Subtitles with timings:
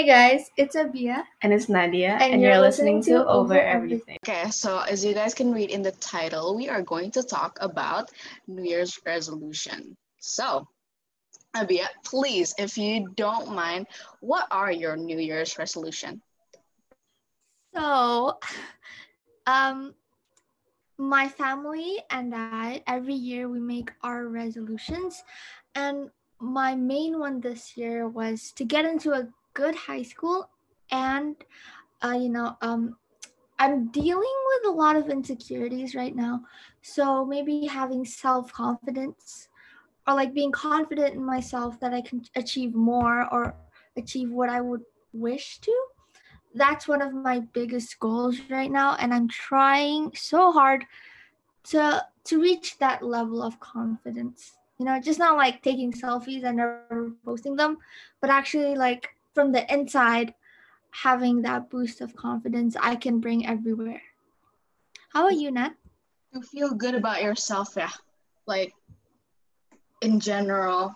[0.00, 1.24] Hey guys, it's Abia.
[1.42, 4.16] And it's Nadia, And and, you're you're, listening listening, to to Over Over Everything.
[4.24, 4.44] Everything.
[4.44, 7.58] Okay, so as you guys can read in the title, we are going to talk
[7.60, 8.10] about
[8.48, 9.94] New Year's resolution.
[10.18, 10.66] So,
[11.54, 13.88] Abia, please, if you don't mind,
[14.20, 16.22] what are your New Year's resolution?
[17.76, 18.38] So,
[19.46, 19.94] um,
[20.96, 25.22] my family and I, every year we make our resolutions.
[25.74, 26.08] And
[26.40, 30.50] my main one this year was to get into a good high school.
[30.90, 31.36] And,
[32.02, 32.96] uh, you know, um,
[33.58, 36.42] I'm dealing with a lot of insecurities right now.
[36.82, 39.48] So maybe having self confidence
[40.06, 43.54] or like being confident in myself that I can achieve more or
[43.96, 44.82] achieve what I would
[45.12, 45.72] wish to
[46.54, 50.84] that's one of my biggest goals right now and i'm trying so hard
[51.62, 56.56] to to reach that level of confidence you know just not like taking selfies and
[56.56, 57.78] never posting them
[58.20, 60.34] but actually like from the inside
[60.90, 64.02] having that boost of confidence i can bring everywhere
[65.12, 65.74] how about you nat
[66.32, 67.90] You feel good about yourself, yeah.
[68.46, 68.72] Like,
[70.00, 70.94] in general,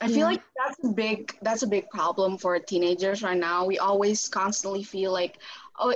[0.00, 3.64] I feel like that's a big that's a big problem for teenagers right now.
[3.64, 5.38] We always constantly feel like,
[5.78, 5.94] oh,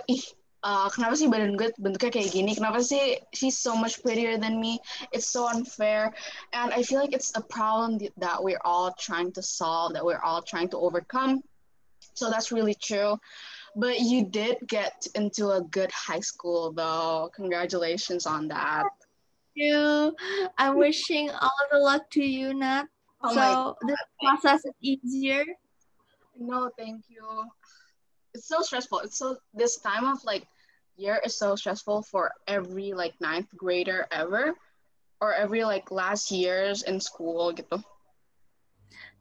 [0.62, 2.54] uh, kenapa sih badan gue bentuknya kayak gini?
[2.54, 4.78] Kenapa sih she's so much prettier than me?
[5.10, 6.14] It's so unfair,
[6.54, 10.22] and I feel like it's a problem that we're all trying to solve, that we're
[10.22, 11.42] all trying to overcome.
[12.14, 13.16] So that's really true.
[13.74, 17.30] But you did get into a good high school, though.
[17.32, 18.84] Congratulations on that.
[18.84, 19.00] Thank
[19.52, 20.16] you
[20.56, 22.88] i'm wishing all the luck to you nat
[23.20, 25.44] Oh so this process is easier
[26.38, 27.44] No, thank you.
[28.34, 29.00] It's so stressful.
[29.00, 30.46] It's so this time of like
[30.96, 34.54] year is so stressful for every like ninth grader ever,
[35.20, 37.82] or every like last years in school gitu.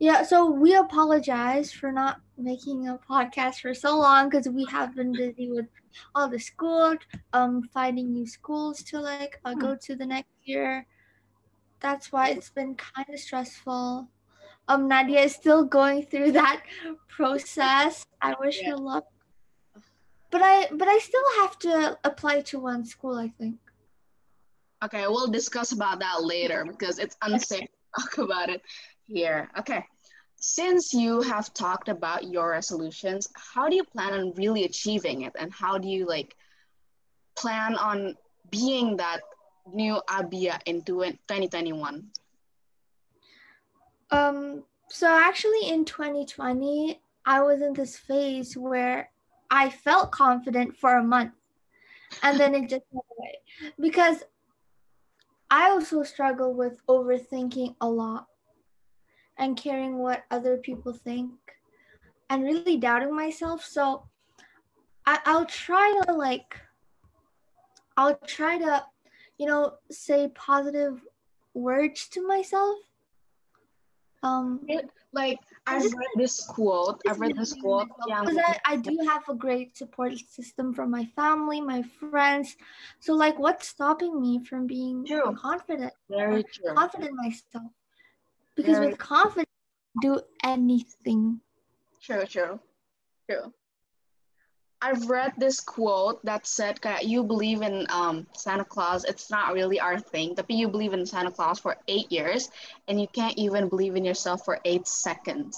[0.02, 4.96] Yeah, so we apologize for not making a podcast for so long because we have
[4.96, 5.68] been busy with
[6.16, 6.98] all the school,
[7.34, 10.88] um, finding new schools to like uh, go to the next year.
[11.82, 14.10] That's why it's been kind of stressful.
[14.72, 16.64] Um, Nadia is still going through that
[17.10, 18.06] process.
[18.22, 19.06] I wish her luck,
[20.30, 23.18] but I but I still have to apply to one school.
[23.18, 23.58] I think.
[24.84, 28.62] Okay, we'll discuss about that later because it's unsafe to talk about it
[29.08, 29.50] here.
[29.60, 29.84] Okay.
[30.38, 35.34] Since you have talked about your resolutions, how do you plan on really achieving it?
[35.38, 36.34] And how do you like
[37.36, 38.16] plan on
[38.50, 39.20] being that
[39.72, 42.10] new Abia in 2021?
[44.12, 49.10] Um, so actually in 2020, I was in this phase where
[49.50, 51.34] I felt confident for a month
[52.24, 53.36] and then it just went away
[53.80, 54.24] because
[55.50, 58.28] I also struggle with overthinking a lot
[59.38, 61.32] and caring what other people think
[62.30, 63.64] and really doubting myself.
[63.66, 64.04] So
[65.06, 66.56] I, I'll try to like,
[67.98, 68.86] I'll try to,
[69.38, 71.02] you know, say positive
[71.54, 72.78] words to myself.
[74.24, 74.62] Um,
[75.14, 77.02] Like just- read this quote.
[77.08, 77.90] I've read this quote.
[78.08, 82.56] Yeah, because I, I do have a great support system from my family, my friends.
[83.00, 85.36] So like what's stopping me from being True.
[85.36, 86.74] confident, very true.
[86.74, 87.72] confident in myself?
[88.56, 89.50] Because Very- with confidence,
[90.02, 91.42] do anything.
[92.02, 92.60] True, true,
[93.30, 93.54] true.
[94.82, 99.06] I've read this quote that said kayak you believe in um, Santa Claus.
[99.06, 100.34] It's not really our thing.
[100.34, 102.50] Tapi you believe in Santa Claus for eight years,
[102.90, 105.54] and you can't even believe in yourself for eight seconds.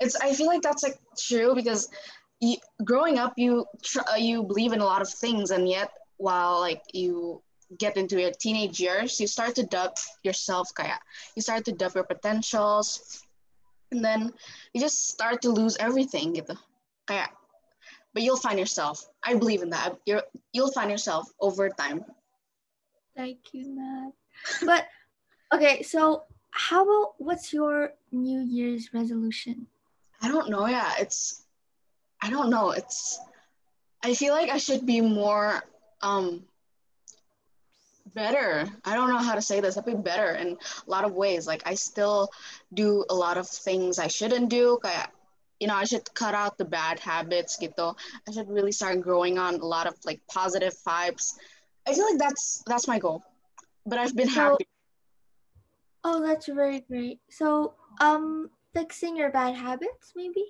[0.00, 0.16] It's.
[0.16, 1.92] I feel like that's like true because
[2.40, 5.92] you, growing up, you tr- uh, you believe in a lot of things, and yet
[6.16, 7.44] while like you
[7.76, 10.72] get into your teenage years, you start to doubt yourself.
[10.72, 11.04] Kayak
[11.36, 13.20] you start to doubt your potentials,
[13.92, 14.32] and then
[14.72, 16.56] you just start to lose everything gitu.
[17.04, 17.36] Kayak,
[18.14, 19.06] but you'll find yourself.
[19.22, 19.96] I believe in that.
[20.06, 22.04] You're, you'll find yourself over time.
[23.16, 24.12] Thank you, Nat.
[24.64, 24.86] But
[25.54, 29.66] okay, so how about what's your New Year's resolution?
[30.22, 30.66] I don't know.
[30.66, 31.42] Yeah, it's.
[32.22, 32.70] I don't know.
[32.70, 33.18] It's.
[34.02, 35.62] I feel like I should be more
[36.00, 36.44] um
[38.14, 38.68] better.
[38.84, 39.76] I don't know how to say this.
[39.76, 40.56] I'd be better in
[40.86, 41.46] a lot of ways.
[41.46, 42.30] Like I still
[42.72, 44.78] do a lot of things I shouldn't do.
[44.82, 45.12] Kayak,
[45.60, 47.94] you know, I should cut out the bad habits gitu.
[48.28, 51.34] I should really start growing on a lot of like positive vibes.
[51.86, 53.22] I feel like that's that's my goal.
[53.86, 54.66] But I've been So- happy.
[56.06, 57.20] Oh, that's very great.
[57.30, 60.44] So, um, fixing your bad habits, maybe?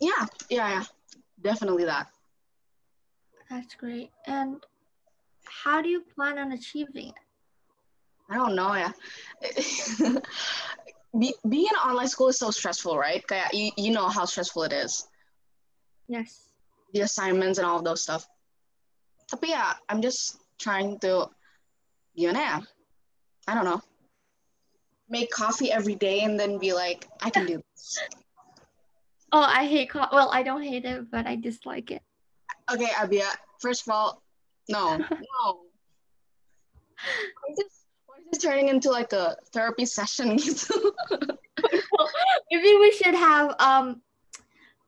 [0.00, 0.84] Yeah, yeah, yeah.
[1.42, 2.08] Definitely that.
[3.50, 4.10] That's great.
[4.26, 4.64] And
[5.44, 7.14] how do you plan on achieving it?
[8.30, 8.92] I don't know, yeah.
[11.18, 13.26] be, being in online school is so stressful, right?
[13.26, 15.06] Kaya you, you know how stressful it is.
[16.08, 16.48] Yes.
[16.94, 18.26] The assignments and all of those stuff.
[19.30, 21.28] Tapi yeah, I'm just trying to,
[22.16, 22.56] gimana ya?
[23.48, 23.80] I don't know.
[25.08, 27.98] Make coffee every day and then be like, I can do this.
[29.32, 30.12] Oh, I hate coffee.
[30.12, 32.02] Well, I don't hate it, but I dislike it.
[32.70, 33.28] Okay, Abia,
[33.60, 34.22] first of all,
[34.68, 35.44] no, no.
[37.02, 40.28] Why is this, why is turning into like a therapy session?
[42.50, 44.02] Maybe we should have um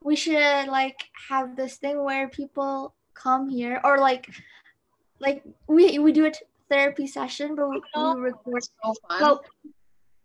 [0.03, 0.99] we should like
[1.29, 4.29] have this thing where people come here or like
[5.21, 6.33] like we we do a
[6.69, 9.21] therapy session but we, we record so fun.
[9.21, 9.41] but,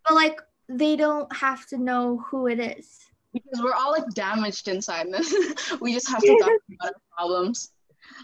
[0.04, 3.10] but like they don't have to know who it is.
[3.32, 5.06] because we're all like damaged inside.
[5.80, 7.72] we just have to talk about our problems.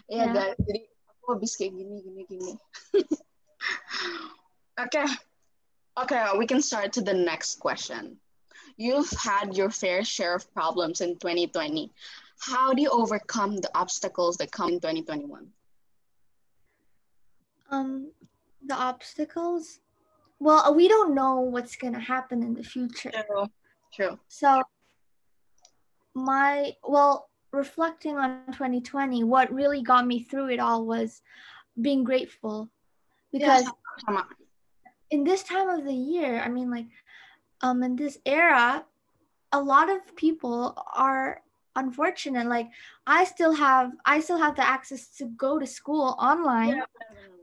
[0.09, 0.33] Yeah, Yeah.
[0.33, 0.55] guys.
[0.67, 2.51] Jadi aku habis kayak gini, gini, gini.
[4.79, 5.05] Okay.
[5.99, 8.17] Okay, we can start to the next question.
[8.77, 11.91] You've had your fair share of problems in 2020.
[12.39, 15.47] How do you overcome the obstacles that come in 2021?
[17.69, 18.11] Um
[18.65, 19.79] the obstacles
[20.39, 23.11] well we don't know what's gonna happen in the future.
[23.11, 23.47] True.
[23.91, 24.19] True.
[24.27, 24.61] So
[26.13, 31.21] my well reflecting on 2020 what really got me through it all was
[31.81, 32.69] being grateful
[33.31, 33.65] because
[34.05, 34.27] Sama.
[35.11, 36.87] In this time of the year i mean like
[37.61, 38.83] um in this era
[39.53, 41.41] a lot of people are
[41.75, 42.47] unfortunate.
[42.47, 42.69] Like
[43.05, 46.81] i still have i still have the access to go to school online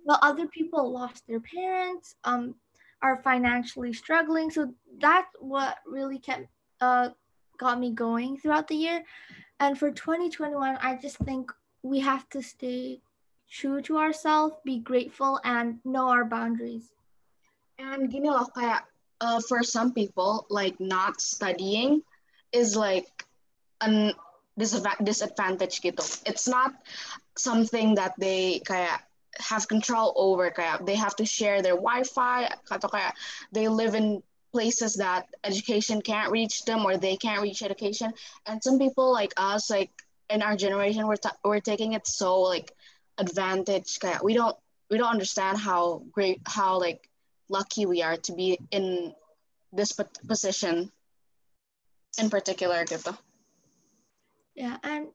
[0.05, 2.55] well other people lost their parents um
[3.03, 4.51] are financially struggling.
[4.51, 6.47] So that's what really kept
[6.81, 7.11] uh
[7.59, 9.05] got me going throughout the year.
[9.61, 11.53] And for 2021 i just think
[11.83, 13.01] we have to stay
[13.49, 16.93] true to ourselves be grateful and know our boundaries
[17.79, 18.87] And gini loh, kayak
[19.21, 22.03] uh, for some people, like not studying
[22.53, 23.11] is like
[23.81, 24.15] an
[24.59, 26.03] disadva- disadvantage gitu.
[26.27, 26.75] It's not
[27.37, 29.03] something that they kayak
[29.43, 30.51] have control over.
[30.51, 33.19] Kayak they have to share their Wi-Fi atau kayak
[33.51, 34.23] they live in
[34.55, 38.15] places that education can't reach them or they can't reach education.
[38.47, 39.91] And some people like us, like
[40.31, 42.71] in our generation, we're ta- we're taking it so like
[43.19, 43.99] advantage.
[43.99, 44.55] Kayak we don't
[44.91, 47.11] we don't understand how great how like
[47.49, 49.15] lucky we are to be in
[49.73, 49.93] this
[50.27, 50.91] position
[52.19, 53.13] in particular gitu.
[54.55, 55.11] Yeah, and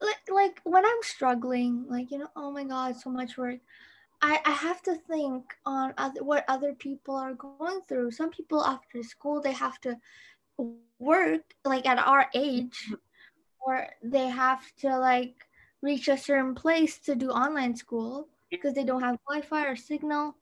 [0.00, 3.58] like like when I'm struggling, like you know, oh my god, so much work.
[4.22, 8.14] I I have to think on other what other people are going through.
[8.14, 9.98] Some people after school they have to
[11.02, 12.94] work like at our age,
[13.58, 15.34] or they have to like
[15.82, 20.36] reach a certain place to do online school because they don't have Wi-Fi or signal.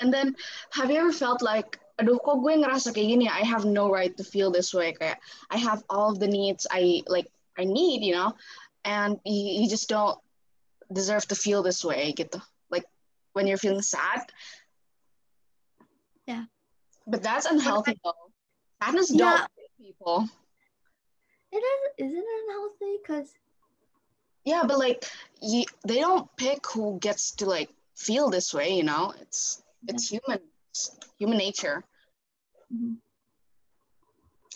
[0.00, 0.36] And then
[0.72, 3.26] have you ever felt like aduh kok gue ngerasa kayak gini?
[3.28, 4.96] I have no right to feel this way.
[4.96, 5.20] Kayak
[5.52, 7.28] I have all of the needs I like
[7.60, 8.32] I need you know?
[8.88, 10.16] And you, you just don't
[10.88, 12.40] deserve to feel this way gitu.
[12.72, 12.88] Like
[13.36, 14.24] when you're feeling sad.
[16.26, 16.46] Yeah.
[17.10, 18.30] but that's unhealthy though.
[18.82, 19.18] Sadness Yeah.
[19.18, 20.18] don't people.
[21.52, 22.92] It is isn't it unhealthy?
[23.02, 23.28] Because
[24.46, 25.04] yeah but like
[25.42, 27.68] you, they don't pick who gets to like
[27.98, 29.12] feel this way you know?
[29.20, 30.40] It's it's human.
[30.70, 31.82] It's human nature.
[32.72, 32.94] Mm-hmm.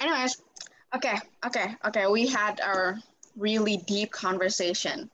[0.00, 0.37] Anyways
[0.95, 2.07] okay okay okay.
[2.07, 2.99] We had our
[3.37, 5.11] really deep conversation.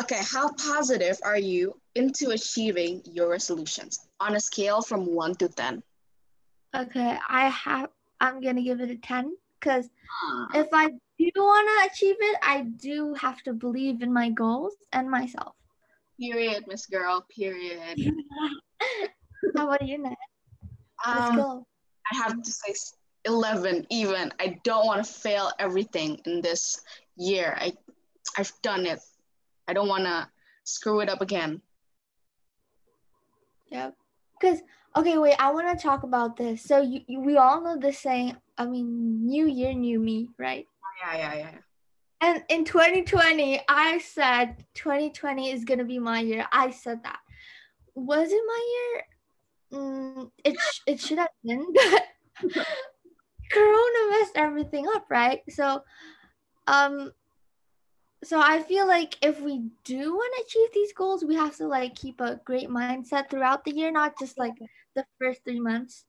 [0.00, 5.48] Okay how positive are you into achieving your resolutions on a scale from 1 to
[5.48, 5.82] 10
[6.74, 10.48] okay, I have I'm gonna give it a ten because ah.
[10.54, 14.74] if I do want to achieve it, I do have to believe in my goals
[14.92, 15.54] and myself.
[16.20, 17.98] period miss girl period
[19.56, 20.14] How about you, Nat?
[21.06, 21.66] Let's um, go.
[22.12, 22.74] i have to say
[23.26, 26.80] 11 even i don't want to fail everything in this
[27.16, 27.72] year i
[28.38, 29.00] i've done it
[29.68, 30.28] i don't want to
[30.64, 31.60] screw it up again
[33.74, 33.96] Yep.
[34.40, 34.60] Because
[34.96, 36.62] okay, wait, I want to talk about this.
[36.62, 38.36] So you, you we all know this saying.
[38.56, 40.66] I mean, New Year, New Me, right?
[41.02, 41.58] yeah yeah yeah
[42.20, 46.46] And in 2020, I said 2020 is gonna be my year.
[46.52, 47.18] I said that.
[47.96, 49.02] Was it my year?
[49.74, 52.66] Mm, it sh- it should have been, but
[53.50, 55.42] Corona messed everything up, right?
[55.50, 55.82] So,
[56.66, 57.12] um,
[58.22, 61.66] so I feel like if we do want to achieve these goals, we have to
[61.66, 64.54] like keep a great mindset throughout the year, not just like
[64.94, 66.04] the first three months.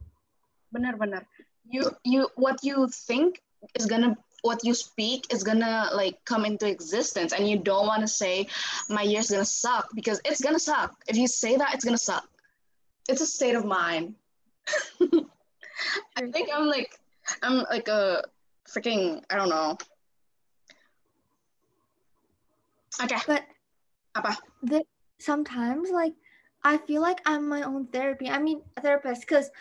[0.74, 1.24] benar benar
[1.66, 3.42] you you what you think
[3.80, 8.02] is gonna what you speak is gonna like come into existence and you don't want
[8.02, 8.48] to say
[8.90, 12.28] my year's gonna suck because it's gonna suck if you say that it's gonna suck
[13.08, 14.16] it's a state of mind
[16.18, 17.00] I think I'm like
[17.42, 18.24] I'm like a
[18.68, 19.78] freaking I don't know.
[23.04, 23.18] Okay.
[23.28, 23.44] But
[24.16, 24.38] Apa?
[24.64, 24.84] the,
[25.20, 26.14] sometimes like
[26.64, 28.30] I feel like I'm my own therapy.
[28.30, 29.52] I mean therapist because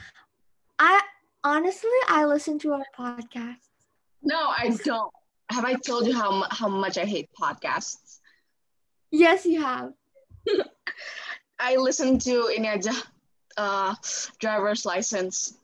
[0.78, 1.02] I
[1.42, 3.68] honestly I listen to our podcast.
[4.22, 5.12] No, I don't.
[5.50, 8.20] Have I told you how how much I hate podcasts?
[9.10, 9.92] Yes, you have.
[11.60, 12.92] I listen to ini aja
[13.56, 13.94] uh
[14.38, 15.58] driver's license.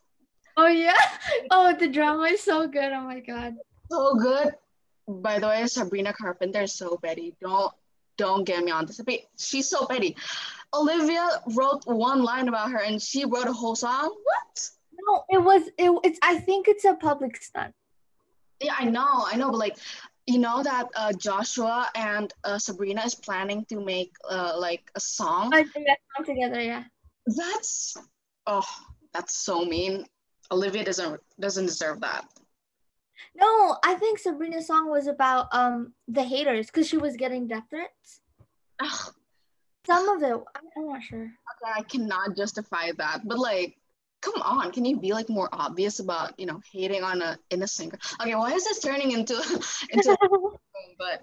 [0.56, 0.94] Oh yeah.
[1.50, 2.92] Oh, the drama is so good.
[2.92, 3.56] Oh my god.
[3.90, 4.54] So good.
[5.08, 7.34] By the way, Sabrina Carpenter is so petty.
[7.40, 7.72] Don't
[8.16, 9.00] don't get me on this.
[9.38, 10.16] She's so petty.
[10.72, 14.14] Olivia wrote one line about her and she wrote a whole song.
[14.22, 14.70] What?
[15.06, 17.74] No, it was it, it's I think it's a public stunt.
[18.60, 19.78] Yeah, I know, I know, but like,
[20.26, 25.00] you know that uh, Joshua and uh, Sabrina is planning to make uh, like a
[25.00, 25.50] song.
[25.54, 26.84] I think that's all together, yeah.
[27.36, 27.96] That's
[28.46, 28.66] oh,
[29.12, 30.06] that's so mean.
[30.50, 32.26] Olivia doesn't doesn't deserve that.
[33.34, 37.64] No, I think Sabrina's song was about um the haters because she was getting death
[37.70, 38.20] threats.
[38.82, 39.14] Ugh,
[39.86, 41.22] Some of it, I'm, not sure.
[41.22, 43.76] okay, I cannot justify that, but like,
[44.22, 47.90] come on, can you be like more obvious about you know hating on a innocent
[47.92, 48.00] girl?
[48.22, 49.34] Okay, why is this turning into
[49.90, 50.16] into?
[50.98, 51.22] but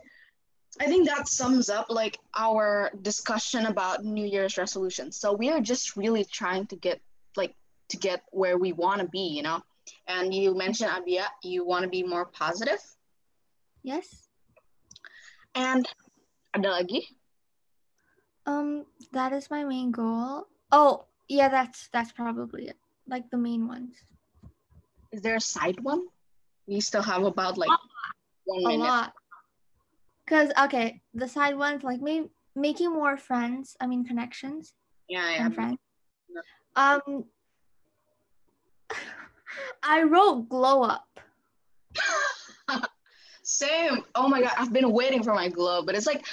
[0.80, 5.18] I think that sums up like our discussion about New Year's resolutions.
[5.18, 7.02] So we are just really trying to get
[7.36, 7.56] like
[7.90, 9.62] to get where we want to be, you know.
[10.08, 12.80] And you mentioned Abia, you want to be more positive.
[13.84, 14.28] yes.
[15.56, 15.88] And
[16.54, 17.02] ada lagi?
[18.46, 20.46] Um, that is my main goal.
[20.72, 22.78] Oh, yeah, that's that's probably it.
[23.08, 23.96] Like the main ones.
[25.12, 26.06] Is there a side one?
[26.68, 27.72] We still have about like
[28.46, 28.84] one A minute.
[28.86, 29.14] lot.
[30.28, 33.76] Cause okay, the side ones like maybe making more friends.
[33.80, 34.74] I mean connections
[35.08, 35.46] Yeah, yeah.
[35.46, 35.78] and friends.
[36.76, 37.26] Um,
[39.84, 41.08] I wrote glow up.
[43.44, 44.04] Same.
[44.16, 46.26] Oh my god, I've been waiting for my glow, but it's like,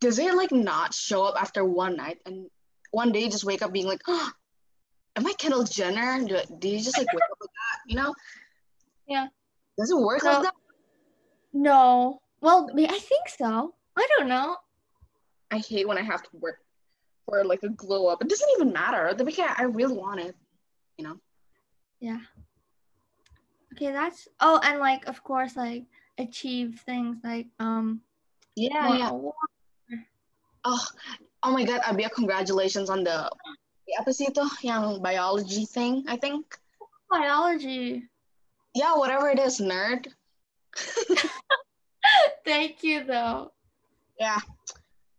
[0.00, 2.50] does it like not show up after one night and
[2.90, 4.30] one day you just wake up being like, oh,
[5.14, 6.24] am I Kendall Jenner?
[6.26, 7.78] Do, do you just like wake up like that?
[7.86, 8.14] You know?
[9.06, 9.26] Yeah.
[9.78, 10.32] Does it work No.
[10.32, 10.54] like that?
[11.52, 13.74] No, well, I think so.
[13.96, 14.56] I don't know.
[15.50, 16.58] I hate when I have to work
[17.26, 18.22] for like a glow up.
[18.22, 19.12] It doesn't even matter.
[19.14, 20.36] The weekend I really want it.
[20.96, 21.16] You know?
[21.98, 22.20] Yeah.
[23.74, 25.86] Okay, that's oh, and like of course, like
[26.18, 28.00] achieve things like um
[28.54, 29.10] Yeah, yeah.
[30.64, 30.84] Oh,
[31.42, 33.26] oh my god, Abia, congratulations on the
[33.98, 36.46] apa sih itu yang biology thing, I think.
[37.10, 38.06] biology.
[38.74, 40.14] Yeah, whatever it is, nerd.
[42.46, 43.52] Thank you though.
[44.18, 44.38] Yeah.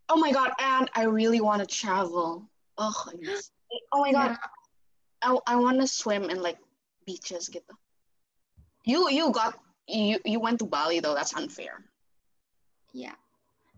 [0.10, 2.48] Oh my god, and I really want to travel.
[2.78, 2.96] Oh,
[3.92, 4.38] oh my god,
[5.22, 6.58] I, I want to swim in like
[7.06, 7.76] beaches gitu.
[8.88, 11.14] You you got you you went to Bali though.
[11.14, 11.84] That's unfair.
[12.96, 13.20] Yeah.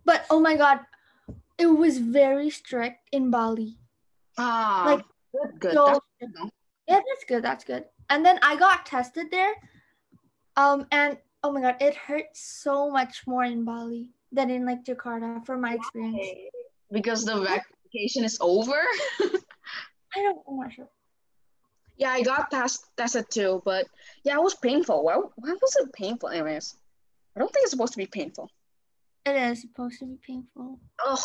[0.05, 0.85] But oh my god,
[1.57, 3.75] it was very strict in Bali.
[4.37, 5.73] Ah, Like, good, good.
[5.73, 6.49] so- That's good.
[6.87, 7.41] Yeah, that's good.
[7.43, 7.83] That's good.
[8.09, 9.53] And then I got tested there.
[10.57, 14.83] Um and oh my god, it hurts so much more in Bali than in like
[14.83, 16.51] Jakarta from my experience.
[16.91, 18.75] because the vacation is over.
[20.15, 20.89] I don't I'm not sure.
[21.97, 23.85] yeah, I got test tested too, but
[24.23, 25.03] yeah, it was painful.
[25.03, 26.29] Why why was it painful?
[26.29, 26.75] Anyways,
[27.35, 28.49] I don't think it's supposed to be painful.
[29.25, 30.79] It is supposed to be painful.
[31.05, 31.19] Ugh.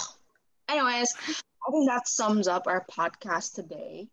[0.68, 4.09] Anyways, I think that sums up our podcast today.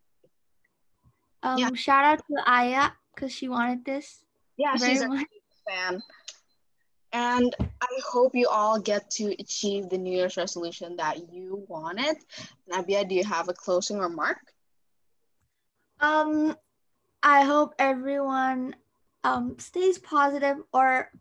[1.43, 1.70] Um Yeah.
[1.74, 4.24] shout out to Aya because she wanted this
[4.58, 5.27] Yeah, she's much.
[5.70, 6.01] Fan.
[7.13, 12.15] And I hope you all get to achieve the New Year's resolution that you wanted.
[12.68, 14.38] Nabia, do you have a closing remark?
[16.00, 16.56] Um,
[17.22, 18.75] I hope everyone
[19.24, 21.12] um stays positive or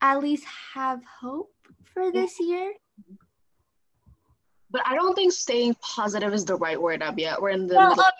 [0.00, 1.52] at least have hope
[1.92, 2.72] for this year.
[4.70, 7.40] But I don't think staying positive is the right word, Abia.
[7.40, 8.04] We're in the Oh, middle.
[8.04, 8.10] oh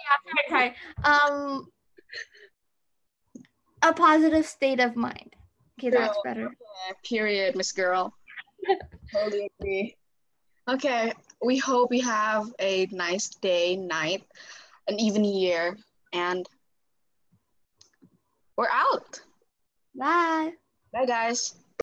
[0.49, 1.31] yeah, sorry, sorry.
[1.33, 1.69] Um,
[3.83, 5.35] a positive state of mind.
[5.83, 6.43] Okay, that's better.
[6.43, 8.15] Yeah, period, Miss Girl.
[9.13, 9.97] totally agree.
[10.69, 11.13] Okay,
[11.45, 14.23] we hope you have a nice day, night,
[14.87, 15.77] an even year,
[16.13, 16.47] and
[18.57, 19.21] we're out.
[19.97, 20.53] Bye.
[20.93, 21.57] Bye, guys.